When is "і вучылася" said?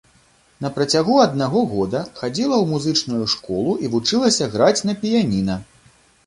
3.85-4.49